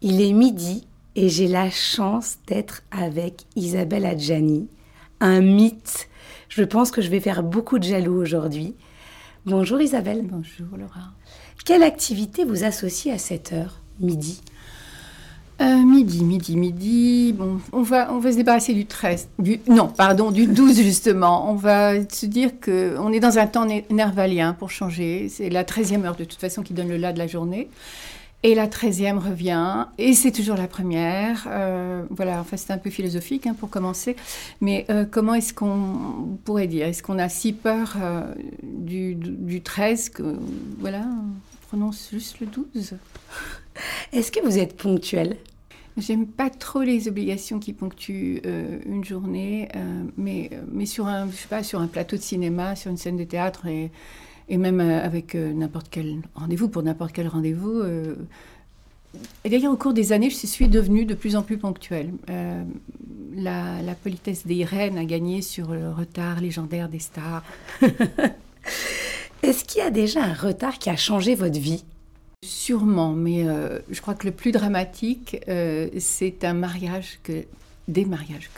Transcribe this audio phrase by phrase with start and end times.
[0.00, 0.86] Il est midi
[1.16, 4.68] et j'ai la chance d'être avec Isabelle Adjani,
[5.18, 6.08] un mythe.
[6.48, 8.76] Je pense que je vais faire beaucoup de jaloux aujourd'hui.
[9.44, 10.22] Bonjour Isabelle.
[10.22, 11.10] Bonjour Laura.
[11.64, 14.40] Quelle activité vous associe à cette heure, midi?
[15.60, 17.32] Euh, midi, midi, midi.
[17.32, 19.30] Bon, on va, on va se débarrasser du 13.
[19.40, 21.50] Du, non, pardon, du 12 justement.
[21.50, 25.28] On va se dire qu'on est dans un temps nervalien pour changer.
[25.28, 27.68] C'est la 13e heure de toute façon qui donne le là de la journée.
[28.44, 31.48] Et la 13e revient, et c'est toujours la première.
[31.50, 34.14] Euh, voilà, enfin c'est un peu philosophique hein, pour commencer.
[34.60, 37.96] Mais euh, comment est-ce qu'on pourrait dire Est-ce qu'on a si peur
[38.62, 40.36] du, du 13 que,
[40.78, 42.94] voilà, on prononce juste le 12
[44.12, 45.36] est-ce que vous êtes ponctuel?
[45.96, 51.28] J'aime pas trop les obligations qui ponctuent euh, une journée, euh, mais, mais sur, un,
[51.28, 53.90] je sais pas, sur un plateau de cinéma, sur une scène de théâtre et,
[54.48, 57.82] et même euh, avec n'importe quel rendez-vous, pour n'importe quel rendez-vous.
[59.44, 62.12] et d'ailleurs, au cours des années, je suis devenue de plus en plus ponctuelle.
[63.34, 67.44] La, la, politesse des reines a gagné sur le retard légendaire des stars.
[69.42, 71.84] Est-ce qu'il y a déjà un retard qui a changé votre vie?
[72.44, 77.44] Sûrement, mais euh, je crois que le plus dramatique, euh, c'est un mariage que
[77.88, 78.50] des mariages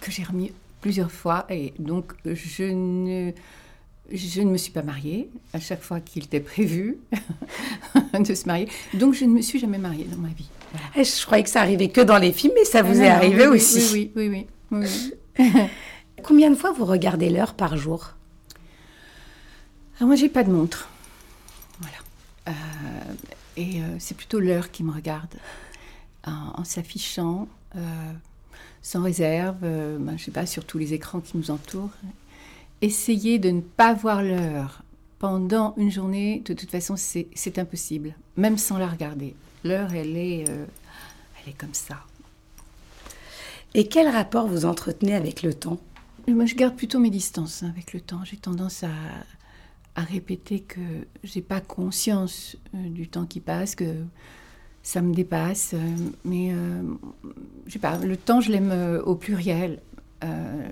[0.00, 3.32] que, j'ai remis plusieurs fois et donc je ne
[4.12, 6.98] je ne me suis pas mariée à chaque fois qu'il était prévu
[8.18, 8.68] de se marier.
[8.94, 10.48] Donc je ne me suis jamais mariée dans ma vie.
[10.96, 13.08] Eh, je croyais que ça arrivait que dans les films, mais ça vous ah est
[13.08, 13.90] arrivé aussi.
[13.92, 14.86] Oui, oui, oui.
[16.22, 18.12] Combien de fois vous regardez l'heure par jour?
[20.00, 20.88] Ah, Moi, j'ai pas de montre.
[22.48, 22.52] Euh,
[23.56, 25.34] et euh, c'est plutôt l'heure qui me regarde
[26.24, 28.12] en, s'affichant euh,
[28.82, 31.90] sans réserve, ben, je sais pas, sur tous les écrans qui nous entourent.
[32.82, 34.82] Essayer de ne pas voir l'heure
[35.18, 39.34] pendant une journée, de toute façon, c'est impossible, même sans la regarder.
[39.64, 41.98] L'heure, elle est, elle est comme ça.
[43.74, 45.78] Et quel rapport vous entretenez avec le temps?
[46.26, 48.24] Moi, je garde plutôt mes distances avec le temps.
[48.24, 48.90] J'ai tendance à,
[49.94, 50.80] à répéter que
[51.22, 53.94] j'ai pas conscience euh, du temps qui passe, que
[54.82, 55.72] ça me dépasse.
[55.74, 56.82] Euh, mais euh,
[57.66, 59.80] je sais pas, le temps, je l'aime au pluriel.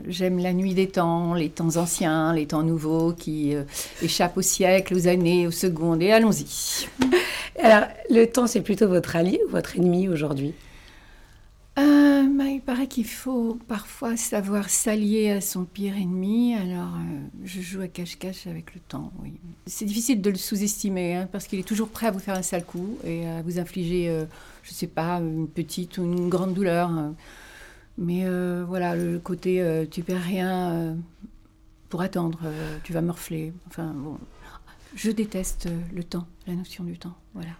[0.06, 3.54] J'aime la nuit des temps, les temps anciens, les temps nouveaux qui
[4.03, 6.03] échappent au siècle, aux années, aux secondes.
[6.03, 6.86] Et allons-y.
[7.62, 10.54] Alors, le temps, c'est plutôt votre allié ou votre ennemi aujourd'hui?
[11.78, 16.54] Euh, bah, il paraît qu'il faut parfois savoir s'allier à son pire ennemi.
[16.54, 19.34] Alors, euh, je joue à cache-cache avec le temps, oui.
[19.66, 22.42] C'est difficile de le sous-estimer, hein, parce qu'il est toujours prêt à vous faire un
[22.42, 24.25] sale coup et à vous infliger, euh,
[24.65, 26.91] je ne sais pas, une petite ou une grande douleur.
[26.91, 27.15] Hein.
[27.98, 28.25] Mais
[28.64, 30.97] voilà, le côté tu perds rien
[31.88, 32.38] pour attendre,
[32.84, 33.53] tu vas morfler.
[33.66, 34.19] Enfin, bon.
[34.94, 37.50] Je déteste le temps, la notion du temps, voilà.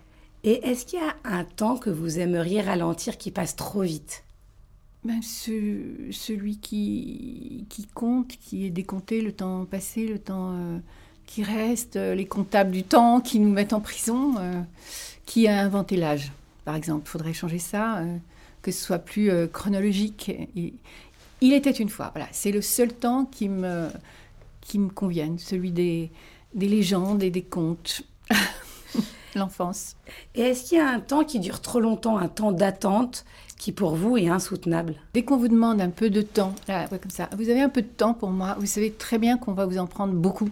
[0.45, 4.25] Et est-ce qu'il y a un temps que vous aimeriez ralentir qui passe trop vite?
[5.05, 10.79] Ben, Celui qui, qui compte, qui est décompté, le temps passé, le temps euh,
[11.27, 14.35] qui reste, euh, les comptables du temps qui nous mettent en prison.
[14.39, 14.63] Euh,
[15.27, 16.33] qui a inventé l'âge,
[16.65, 18.03] par exemple Il faudrait changer ça,
[18.63, 20.31] que ce soit plus chronologique.
[21.41, 22.29] il était une fois, voilà.
[22.33, 23.89] C'est le seul temps qui me,
[24.61, 26.11] qui me convienne, celui des,
[26.55, 28.03] des légendes et des contes.
[29.35, 29.97] l'enfance.
[30.35, 33.25] Et est-ce qu'il y a un temps qui dure trop longtemps, un temps d'attente
[33.57, 34.97] qui pour vous est insoutenable?
[35.15, 37.87] Dès qu'on vous demande un peu de temps, comme ça, vous avez un peu de
[37.87, 40.51] temps pour moi, vous savez très bien qu'on va vous en prendre beaucoup.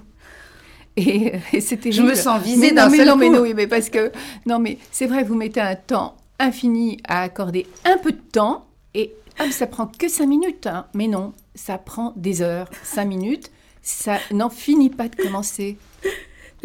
[0.96, 4.10] Et, c'était Je me sens visée d'un seul non, mais non, mais parce que
[4.46, 8.66] non, mais c'est vrai, vous mettez un temps infini à accorder un peu de temps
[8.94, 9.14] et
[9.50, 10.66] ça prend que cinq minutes.
[10.66, 10.86] Hein.
[10.94, 13.50] Mais non, ça prend des heures, cinq minutes.
[13.82, 15.76] Ça n'en finit pas de commencer.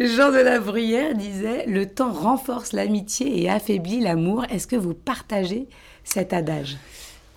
[0.00, 4.44] Jean de la Bruyère disait Le temps renforce l'amitié et affaiblit l'amour.
[4.50, 5.68] Est-ce que vous partagez
[6.02, 6.78] cet adage?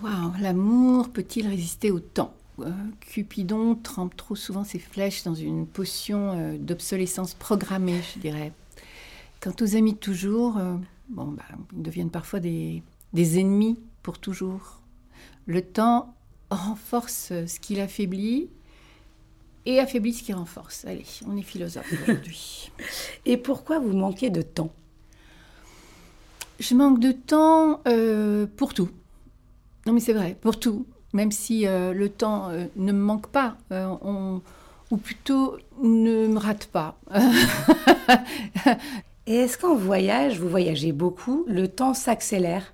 [0.02, 2.34] Waouh, l'amour peut-il résister au temps?
[2.60, 2.72] Euh,
[3.02, 8.54] Cupidon trempe trop souvent ses flèches dans une potion euh, d'obsolescence programmée, je dirais.
[9.42, 10.76] Quant aux amis de toujours, euh,
[11.10, 11.44] bon, bah,
[11.74, 14.81] ils deviennent parfois des, des ennemis pour toujours.
[15.46, 16.16] Le temps
[16.50, 18.50] renforce ce qu'il affaiblit
[19.66, 20.86] et affaiblit ce qui renforce.
[20.86, 22.72] Allez, on est philosophe aujourd'hui.
[23.25, 24.72] et pourquoi vous manquez de temps?
[26.60, 28.90] Je manque de temps euh, pour tout.
[29.86, 30.86] Non mais c'est vrai, pour tout.
[31.13, 33.58] Même si euh, le temps euh, ne me manque pas,
[34.92, 37.00] ou plutôt ne me rate pas.
[39.27, 42.72] et est-ce qu'en voyage, vous voyagez beaucoup, le temps s'accélère?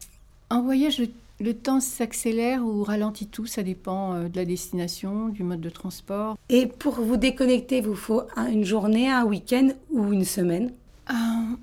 [0.49, 1.07] En voyage, le
[1.41, 5.69] le temps s'accélère ou ralentit tout, ça dépend euh, de la destination, du mode de
[5.69, 6.37] transport.
[6.49, 10.71] Et pour vous déconnecter, vous faut une journée, un week-end ou une semaine?
[11.07, 11.57] Un,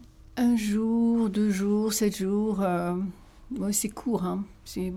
[0.56, 2.60] jours, deux jours, sept jours.
[2.60, 2.94] Euh,
[3.70, 4.24] c'est court.
[4.24, 4.44] Hein.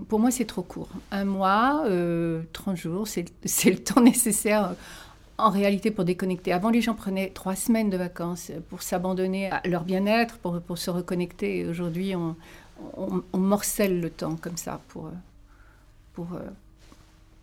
[0.08, 0.88] Pour moi, c'est trop court.
[1.12, 1.84] Un mois,
[2.52, 3.06] 30 jours,
[3.44, 4.74] c'est le temps nécessaire
[5.42, 6.52] en réalité pour déconnecter.
[6.52, 10.78] Avant, les gens prenaient trois semaines de vacances pour s'abandonner à leur bien-être, pour, pour,
[10.78, 11.66] se reconnecter.
[11.66, 12.36] Aujourd'hui, on,
[12.96, 15.10] on, morcelle le temps comme ça pour,
[16.14, 16.28] pour,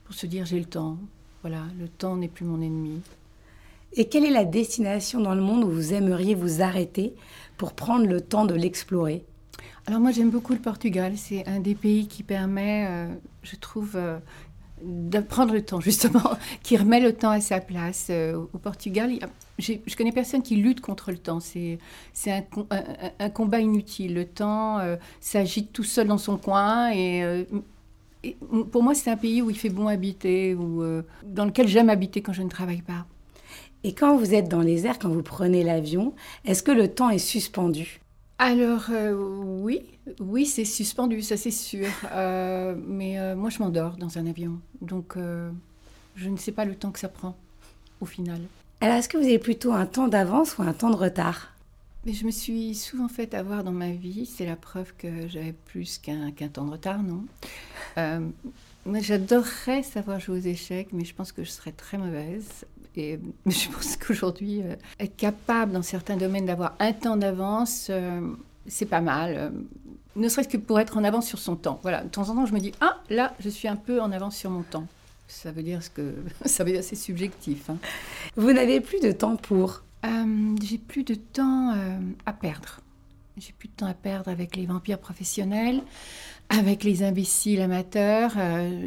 [0.05, 0.97] pour se dire j'ai le temps.
[1.41, 3.01] Voilà, le temps n'est plus mon ennemi.
[3.93, 7.13] Et quelle est la destination dans le monde où vous aimeriez vous arrêter
[7.57, 9.23] pour prendre le temps de l'explorer?
[9.87, 11.13] Alors moi j'aime beaucoup le Portugal.
[11.15, 13.07] C'est un des pays qui permet, euh,
[13.41, 14.19] je trouve, euh,
[14.83, 16.31] de prendre le temps justement,
[16.63, 18.07] qui remet le temps à sa place.
[18.09, 19.11] Euh, au Portugal,
[19.57, 21.39] je connais personne qui lutte contre le temps.
[21.39, 21.79] C'est
[22.27, 22.43] un,
[23.19, 24.13] un, combat inutile.
[24.13, 24.79] Le temps
[25.19, 27.45] s'agite tout seul dans son coin et
[28.71, 30.83] pour moi, c'est un pays où il fait bon habiter, ou
[31.23, 33.05] dans lequel j'aime habiter quand je ne travaille pas.
[33.83, 36.13] Et quand vous êtes dans les airs, quand vous prenez l'avion,
[36.45, 38.01] est-ce que le temps est suspendu?
[38.39, 39.83] Alors euh, oui,
[40.19, 41.87] oui c'est suspendu, ça c'est sûr.
[42.13, 45.17] Euh, mais euh, moi je m'endors dans un avion, donc
[46.15, 47.35] je ne sais pas le temps que ça prend
[48.01, 48.39] au final.
[48.81, 51.53] Alors est-ce que vous avez plutôt un temps d'avance ou un temps de retard?
[52.05, 55.53] Mais je me suis souvent fait avoir dans ma vie, c'est la preuve que j'avais
[55.65, 57.25] plus qu'un temps de retard, non?
[58.85, 62.65] Moi, j'adorerais savoir jouer aux échecs, mais je pense que je serais très mauvaise.
[62.99, 68.21] Et je pense qu'aujourd'hui, euh, être capable dans certains domaines d'avoir un temps d'avance, euh,
[68.67, 69.35] c'est pas mal.
[69.37, 69.49] Euh,
[70.15, 71.79] ne serait-ce que pour être en avance sur son temps.
[71.81, 74.11] Voilà, de temps en temps, je me dis ah là, je suis un peu en
[74.11, 74.85] avance sur mon temps.
[75.27, 76.15] Ça veut dire ce que
[76.45, 77.69] ça veut dire c'est subjectif.
[77.69, 77.77] Hein.
[78.35, 79.83] Vous n'avez plus de temps pour
[80.61, 81.73] J'ai plus de temps
[82.25, 82.81] à perdre.
[83.37, 85.81] J'ai plus de temps à perdre avec les vampires professionnels,
[86.49, 88.33] avec les imbéciles amateurs.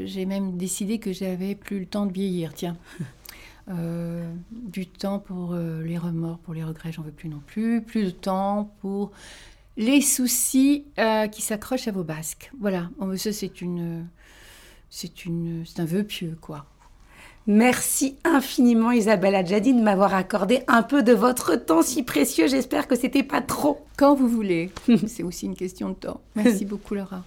[0.05, 2.53] J'ai même décidé que j'avais plus le temps de vieillir.
[2.53, 2.77] Tiens.
[3.69, 7.81] Euh, du temps pour euh, les remords, pour les regrets, j'en veux plus non plus.
[7.81, 9.13] Plus de temps pour
[9.77, 12.51] les soucis euh, qui s'accrochent à vos basques.
[12.61, 14.07] Voilà, ça c'est une,
[14.91, 16.67] c'est une, c'est un vœu pieux quoi.
[17.47, 22.47] Merci infiniment Isabelle Adjadi de m'avoir accordé un peu de votre temps si précieux.
[22.47, 23.85] J'espère que c'était pas trop.
[23.97, 24.71] Quand vous voulez.
[25.07, 26.21] c'est aussi une question de temps.
[26.35, 27.25] Merci beaucoup Laura.